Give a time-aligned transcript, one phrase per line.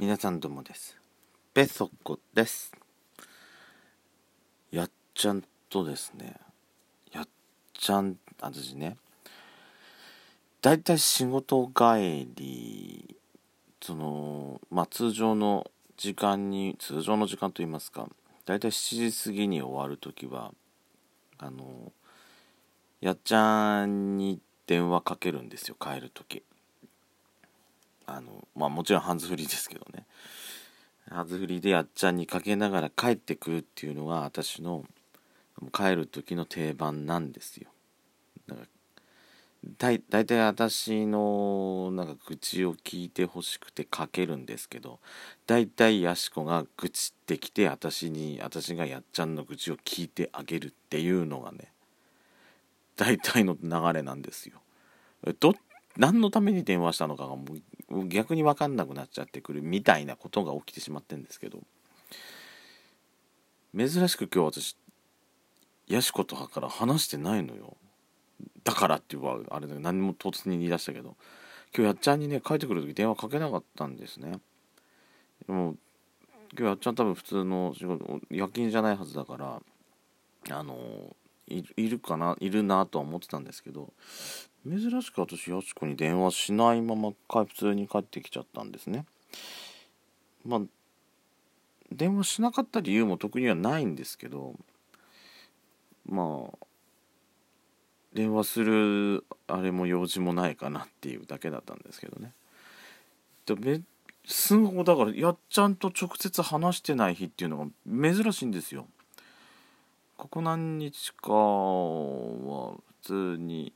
[0.00, 0.96] 皆さんどうもです。
[1.52, 2.72] ペソコです。
[4.72, 6.36] やっちゃんとですね。
[7.12, 7.28] やっ
[7.74, 8.96] ちゃん私ね。
[10.62, 13.14] だいたい仕事帰り
[13.82, 18.08] そのまあ通常の時間に通常の時間といいますか
[18.46, 20.54] だいたい7時過ぎに終わる時は
[21.36, 21.92] あの
[23.02, 26.42] やっちゃんに電話かけるんですよ帰る時。
[28.16, 30.06] あのまあもちろんハンズフリーですけどね
[31.08, 34.84] ハンズフリーでやっちゃんにかけながら帰ってくるっていうのが私の
[35.72, 37.68] 帰る時の定番なんですよ
[38.46, 38.66] だから
[39.76, 45.00] 大体私のなんか愚痴を聞いてほしくてかけるんですけど
[45.46, 51.72] 大体やしこが愚痴ってきて私に私がやっちゃんの愚痴を聞いてあげるっていうのがね
[52.96, 54.60] 大体の流れなんですよ。
[55.38, 55.54] ど
[55.96, 57.62] 何のために電話したのかがもう
[58.08, 61.58] 逆に分かんなくなっちゃってくるみたいなことが起きてしまってんですけど
[63.76, 64.76] 珍しく今日私
[65.88, 67.76] ヤシコとはから話してないのよ。
[68.62, 71.16] だからっていうあれだ何も突然言い出したけど。
[71.72, 74.40] 今日やっちゃんにね帰ってくる時電話かけなかったんですね。
[75.46, 75.76] でも
[76.52, 79.60] 今日やっちゃん多分普通の仕事夜勤じゃないはずだから
[80.50, 80.76] あの
[81.46, 83.92] いるかないるなとは思ってたんですけど
[84.66, 89.06] 珍しく私やしこに電話しないまま普通に帰ってきちゃったんですね。
[90.44, 90.60] まあ
[91.92, 94.54] 電話しなかった理由も特にはないんですけど
[96.06, 96.66] まあ
[98.12, 102.32] 電話するあれも用事もないかなっていうだけだったんですけどね。
[103.46, 103.82] で
[104.24, 108.86] すごだからやっちゃんと直接話してない日っていうのが珍しいんですよ。
[110.16, 113.72] ここ何日かは普通に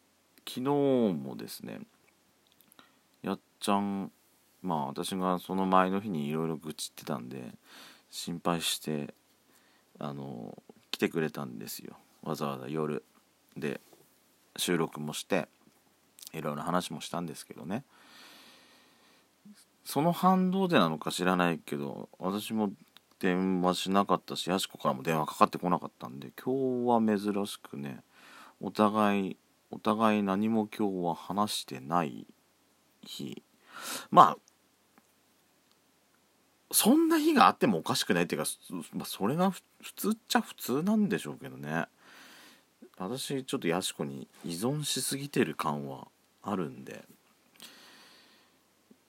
[0.46, 1.80] 昨日もですね
[3.22, 4.10] やっちゃん
[4.62, 7.52] まあ私がその前の日にいろいろ愚痴ってたんで
[8.10, 9.14] 心配して
[9.98, 10.56] あの
[10.90, 11.96] 来てくれたんですよ。
[12.22, 13.04] わざわざ夜
[13.56, 13.80] で
[14.56, 15.48] 収録もして
[16.32, 17.84] いろいろ話もしたんですけどね。
[19.84, 22.70] その反動でなのか知らないけど私も
[23.20, 28.00] 電話しなかったしやしこからも電話かかってこなかったんで今日は珍しくね
[28.60, 29.36] お互い
[29.74, 32.28] お互い何も今日は話してない
[33.02, 33.42] 日。
[34.12, 34.38] まあ
[36.70, 38.48] そんな日があってもおかしくないっていうか、
[38.92, 39.62] ま、それが普
[39.96, 41.86] 通っちゃ普通なんでしょうけどね。
[42.98, 46.06] 私ちょっとやしこに依存しすぎてる感は
[46.42, 47.04] あるんで。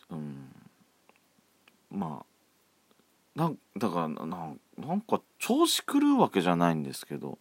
[0.09, 0.51] うん。
[1.91, 7.37] まあなだからななんか調子狂うわけじゃないんですけど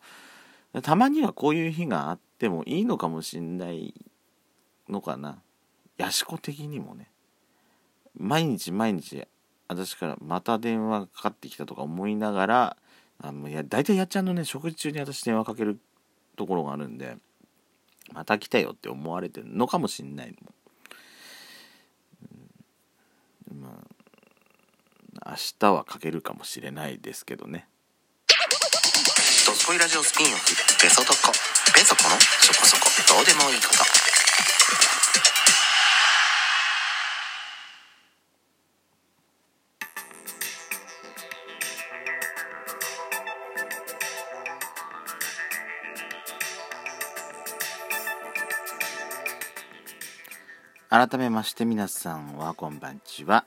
[0.82, 3.94] たまにはこういう日があってもいいのかもしんない
[4.88, 5.38] のかな。
[5.96, 7.10] やしこ的にもね。
[8.16, 9.26] 毎日毎日
[9.68, 12.76] 私からまた電話かかってきたとか思いながら
[13.20, 15.78] あもうや大体やっちゃんのね食事中に私電話かける
[16.36, 17.16] ところがあるんで
[18.12, 20.34] また来たよって思われてるのかもしんないの、
[23.52, 23.68] うん、ま
[25.20, 27.66] あ明日はかけるかもしれないですけどね。
[29.64, 30.44] ドスコイラジオスピンオフ
[30.78, 31.32] ペソドコ。
[31.74, 32.82] ペソコのそこそこ。
[33.16, 33.78] どうでもいいこと。
[50.90, 53.46] 改めまして皆さんはこんばんちは。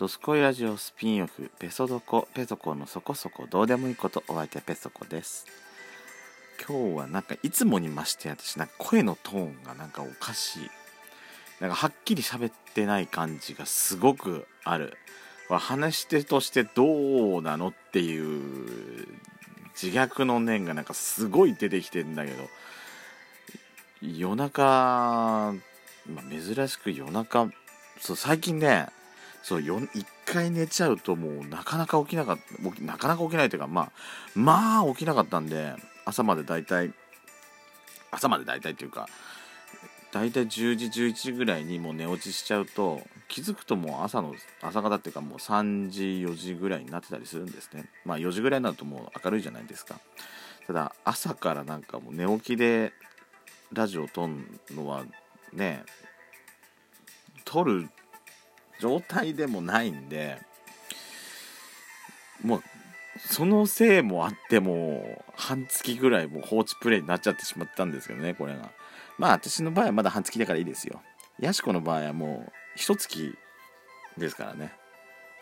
[0.00, 5.44] ドスコイラジオスピンオフペソドコペソコのそこそこどうでもいいことお相手はペソコです。
[6.66, 10.70] 今日はなんかいつもに増して私なんか声のトーンがなんかおかしい。
[11.60, 14.96] なんかはっきり喋ってない感じがすごくある。
[15.50, 19.06] 話し手としてどうなのっていう
[19.74, 22.48] 自虐の念がなんかすごい出てきてんだけど。
[24.00, 25.54] 夜中、まあ、
[26.30, 27.50] 珍しく夜中
[28.00, 28.86] そう最近ね
[29.42, 33.92] そう一回寝ちゃうともうなかなか起きなかったなかなか起きないというかまあ
[34.34, 35.74] まあ起きなかったんで
[36.04, 36.92] 朝まで大体
[38.10, 39.08] 朝まで大体っていうか
[40.12, 47.88] 大体10時11時ぐらいにもう寝落ちしちゃうと気づくともう朝の朝方っていうかもう3時4時ぐらいになってたりするんですね。
[48.04, 50.00] まあ4時ぐらいになるともう明るいじゃないですか。
[50.66, 52.92] ただ朝からなんかもう寝起きで
[53.72, 54.34] ラジオを撮る
[54.74, 55.04] のは
[55.52, 55.84] ね
[57.44, 57.88] 撮る
[58.80, 60.38] 状態でもないんで
[62.42, 62.62] もう
[63.18, 68.70] そのせいもあっても半月ぐらいもう放置プレイになっちゃってしまったんですけどねこれが。
[69.18, 71.02] まあ私の場合はまだ半月だからいいですよ。
[71.38, 73.36] やしこの場合はもう一月
[74.16, 74.72] ですからね、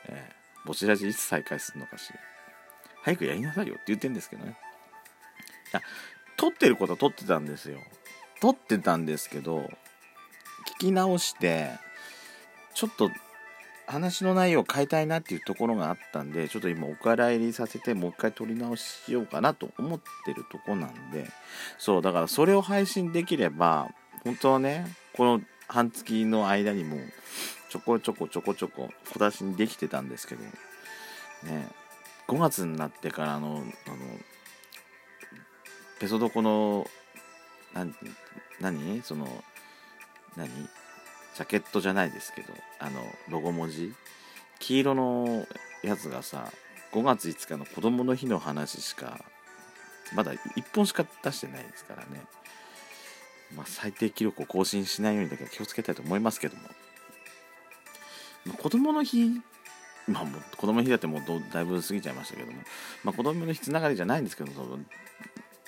[0.08, 2.12] えー、ぼちらじいつ再開するのかし
[3.02, 4.56] 早くやりなさいよって言ってんですけどね。
[5.72, 5.82] いや
[6.36, 7.78] 撮ってることは撮ってたんですよ。
[8.40, 11.70] 撮ってたんですけど聞き直して
[12.74, 13.10] ちょっと
[13.88, 21.26] 話の内容を変えたいなっていうところがあったんでちょっと今お蔵入りさせてもう一回撮り直ししようかなと思ってるとこなんで
[21.78, 23.88] そうだからそれを配信できれば
[24.24, 24.86] 本当はね
[25.16, 26.98] この半月の間にも
[27.70, 30.50] ちょこちょこちょこちょこ小出しにできてたんですけどね
[32.28, 33.64] 5月になってからのあの
[35.98, 36.86] ペソドコの
[37.74, 37.94] 何
[38.60, 39.02] 何？
[39.02, 39.26] その
[40.36, 40.48] 何？
[41.38, 43.94] ジャケットじゃないですけどあのロゴ文字。
[44.58, 45.46] 黄色の
[45.84, 46.50] やつがさ
[46.92, 49.20] 5月5日の子供の日の話しか
[50.16, 50.38] まだ1
[50.74, 52.24] 本しか出してないですからね、
[53.54, 56.62] まあ、最低記録を更新しないようにだけは気をつけたいと思いますけども、
[58.46, 59.30] まあ、子供の日
[60.08, 62.58] まあもう子供の日だってもうだいぶ過ぎちゃいましたけども、
[63.04, 64.50] まあ、子供の日つながりじゃないんですけど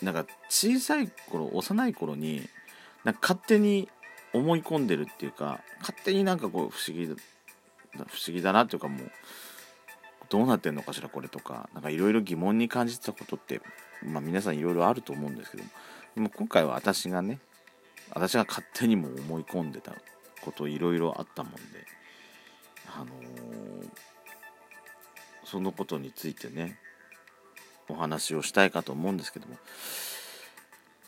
[0.02, 2.48] なんか小さい頃幼い頃に
[3.04, 3.88] なんか勝手に
[4.32, 7.14] 思い込んでるっていうか勝手になんかこう不思議だ
[7.94, 9.10] 不思議だなっていうかもう
[10.28, 13.60] どうなってんのかしらこれとか何かいろいろ疑問に感じてたことって、
[14.04, 15.70] まあ、皆さんいろいろあると思うんですけども
[16.14, 17.40] でも今回は私がね
[18.12, 19.92] 私が勝手にも思い込んでた
[20.42, 21.58] こといろいろあったもんで
[22.94, 23.88] あのー、
[25.44, 26.78] そのことについてね
[27.88, 29.56] お話をしたいかと思うんですけども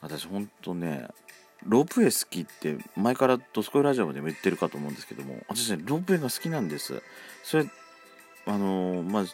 [0.00, 1.08] 私ほんとね
[1.67, 7.03] ロープウェイ好きって前からドスコイラジオでも言ってるかと思うんですけども私ねロープウェイが好きなんです。
[7.43, 7.67] それ
[8.47, 9.25] あのー、まあ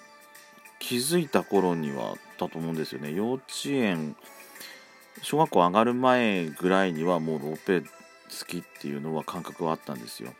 [0.78, 3.12] 気づいた頃にはだと思うんですよね。
[3.12, 4.16] 幼稚園
[5.22, 7.90] 小学校上がる前ぐらいにはもうロープウェイ好
[8.46, 10.32] きっていうのは感覚はあったんですよ。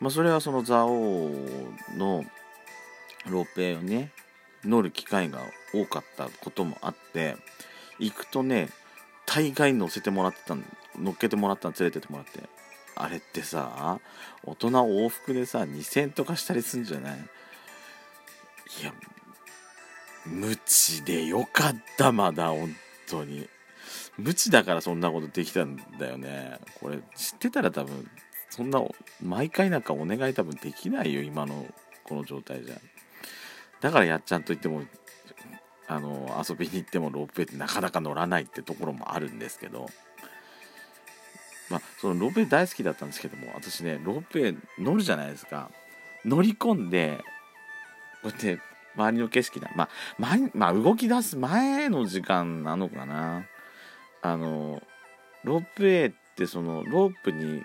[0.00, 1.30] まあそれはその蔵王
[1.96, 2.24] の
[3.28, 4.12] ロープウェイをね
[4.64, 5.40] 乗る機会が
[5.72, 7.36] 多かったこともあって
[7.98, 8.68] 行くとね
[9.26, 10.64] 大概乗せてもらってたん
[11.00, 12.48] 乗っけてもらったの連れてってもらって。
[12.96, 13.98] あれってさ
[14.44, 17.18] 大人往復でさ2000とかしたりすんじゃない？
[17.18, 18.92] いや
[20.26, 22.74] 無知でよかったまだ本
[23.08, 23.48] 当に。
[24.18, 26.58] 無知だからそんなことできたんだよね。
[26.80, 28.06] これ知ってたら多分
[28.50, 28.82] そんな
[29.22, 31.66] 毎回なんかお願い多分できないよ今の
[32.04, 32.76] この状態じゃ。
[33.80, 34.82] だからやっちゃんと言っても
[35.88, 39.88] あの遊びに行ってもロープウェイってなかなか乗らないってところもあるんですけど。
[41.70, 45.70] まあそのロープウェイ大好きだったんですけども私ねロープウェイ乗るじゃないですか。
[46.24, 47.24] 乗り込んで
[48.22, 48.60] こうやって
[48.96, 49.88] 周りの景色だまあ、
[50.18, 53.46] 前まあ、動き出す前の時間なのかな。
[54.22, 54.82] あの
[55.44, 57.62] ロープウェイってそのロープに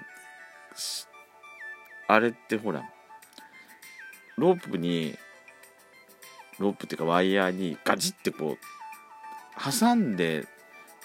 [2.07, 2.83] あれってほら
[4.37, 5.17] ロープに
[6.59, 10.47] ロープっていうかワイヤーにガチってこう挟んで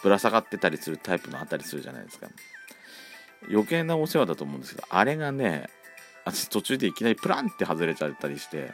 [0.03, 2.29] ぶら下がってたりするタイプのあったりするじゃないですか。
[3.49, 5.69] 余計なお世話だと思うんですけどあれがね
[6.25, 8.73] 私途中でいきなりプランって外れちゃったりして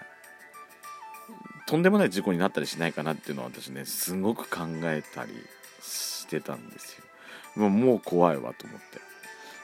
[1.66, 5.32] とんでもない事故になったりしないかなっていうのは私ねすごく考えたり
[5.80, 7.04] してたんですよ。
[7.56, 8.80] もうもう怖いわと思っ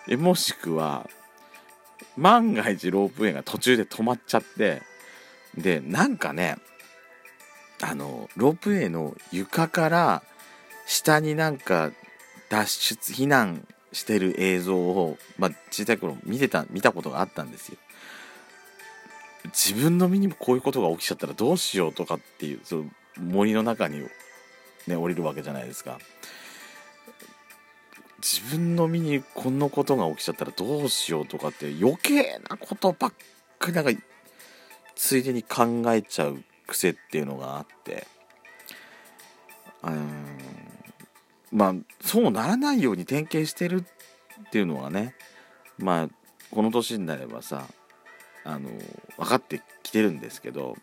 [0.06, 0.16] て。
[0.16, 1.08] もしくは
[2.16, 4.82] 万が一ロープウェイが途中で止まっちゃって
[5.56, 6.56] でなんかね
[7.80, 10.22] あのロープウェイの床から
[10.86, 11.92] 下になんか
[12.48, 17.78] 脱出避難してる映像を、まあ、小さい頃見てた見たことがあったんですよ。
[19.46, 22.84] 自分の身にもこういうことが起きちゃったらどうしようとかっていうその
[23.20, 24.06] 森の中に
[24.86, 25.98] ね降りるわけじゃないですか。
[28.22, 33.12] 自分の身にこんなことが起きちゃったらどうしようとかって余計なことばっ
[33.58, 33.90] かりなんか
[34.94, 38.06] ついでに考えちゃう癖っていうのがあって
[39.82, 40.41] うん
[41.52, 43.84] まあそうならないように点検してる
[44.46, 45.14] っていうのはね
[45.78, 46.08] まあ
[46.50, 47.66] この年になればさ
[48.44, 48.70] あの
[49.16, 50.76] 分かってきてるんですけど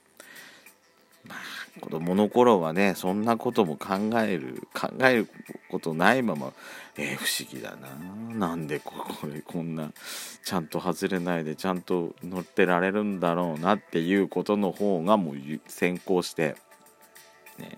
[1.26, 5.30] まあ子供の頃はねそんなことも考える考える
[5.70, 6.54] ことないまま
[7.02, 8.48] えー、不思議だな。
[8.50, 9.92] なんでこここんな
[10.44, 15.36] ちゃんと外れないでちゃんと乗ってられるんだろうなっていうことの方がもう
[15.68, 16.56] 先行して
[17.58, 17.78] ね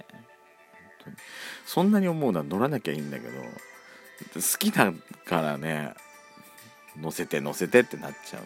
[1.74, 3.34] そんなに思うのは乗らなきゃいいんだけど
[4.36, 4.92] 好きだ
[5.24, 5.94] からね
[7.00, 8.44] 乗せて乗せてってなっちゃう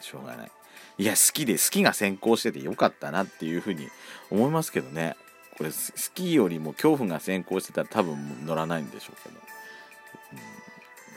[0.00, 0.50] しょうがない。
[0.98, 3.88] いや好きで好きが先行しててよかったなっていうふうに
[4.30, 5.16] 思いますけどね。
[5.58, 5.76] これ好
[6.14, 10.38] きよりも恐怖が先行してたら多分乗らないんでしょうけど、うん、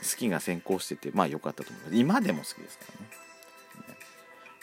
[0.02, 1.94] 好きが先行しててまあ良かったと思います。
[1.94, 3.96] 今でも好きですからね。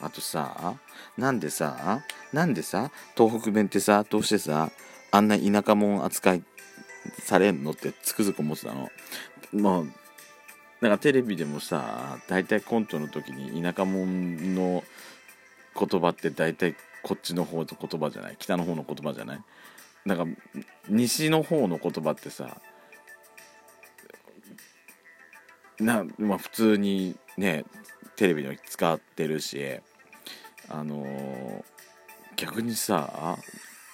[0.02, 0.76] あとさ
[1.18, 2.04] なんでさ
[2.34, 4.70] なんでさ東北弁ってさどうしてさ
[5.12, 6.44] あんな田舎者扱い
[7.20, 8.90] されんのってつくづく思ってたの。
[9.54, 9.88] もう
[10.82, 14.84] なんかテレビでもさ大体コントの時に田舎者の
[15.78, 18.36] 言葉って大体こっちの方の言葉じゃない？
[18.40, 19.42] 北の方の言葉じゃない？
[20.06, 20.26] なんか
[20.90, 22.58] 西の方の言葉ってさ
[25.80, 27.66] な、まあ、普通にね
[28.16, 29.80] テレビに使ってるし
[30.70, 31.64] あのー
[32.38, 33.38] 逆にさ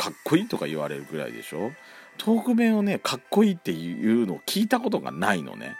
[0.07, 1.73] かっこいいとか言われるぐらいでしょ？
[2.17, 5.75] トーク弁をねかっこいいっていうのを聞いたことがないのね。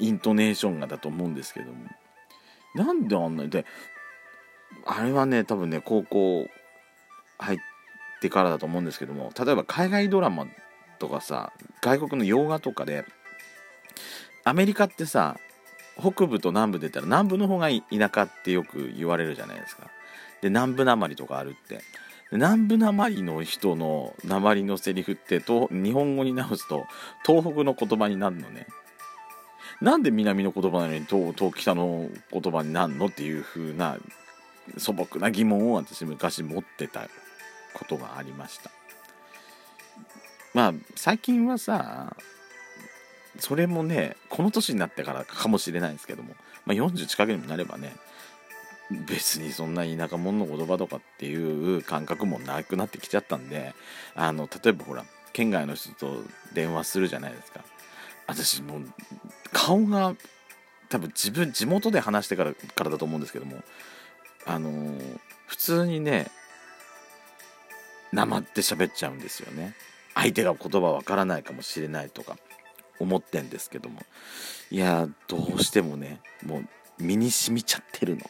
[0.00, 1.86] イントネーションがだと思うんですけども。
[2.74, 3.66] なんであんなにで
[4.84, 6.48] あれはね多分ね高校
[7.38, 7.58] 入っ
[8.20, 9.32] てからだと思うんですけども。
[9.38, 10.48] 例えば海外ドラマ
[10.98, 13.04] とかさ外国の洋画とかで
[14.42, 15.36] アメリカってさ
[16.00, 19.84] 北部と南部で言ったら南部の方が田舎ってよく言われるじゃないですか。
[20.40, 21.80] で南部なまりとかあるって。
[22.32, 26.86] 南部なまりの人のなまりのセリフってと日本語に直すと
[27.26, 28.66] 東北の言葉になるのね？
[29.80, 33.98] なんで南の言葉なのに東東北の言葉になるのっていう風な
[34.78, 37.08] 素朴な疑問を私昔持ってた
[37.74, 38.70] ことがありました。
[40.54, 42.16] まあ最近はさ
[43.38, 46.34] それもねこの年になってからかもしれないんですけども、
[46.64, 47.96] まあ、40近くにもなればね
[49.06, 53.74] 別にそんな田舎者の言葉とかっていう感覚もなくなってきちゃったんで
[54.14, 56.22] あの例えばほら県外の人と
[56.54, 57.64] 電話するじゃないですか。
[58.26, 58.82] 私もう
[59.52, 60.14] 顔が
[60.88, 63.56] 多分自分地元で話してからからだと思うんですけども
[64.46, 66.30] あのー普通にね
[68.10, 69.74] なまって喋っちゃうんですよね。
[70.14, 72.38] 相手が言葉わからないかもしれないとか
[72.98, 74.00] 思ってんですけども。
[74.70, 76.68] いやどうしてもねもう
[76.98, 78.22] 身に染みちゃってるの。